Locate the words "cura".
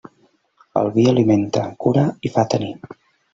1.85-2.07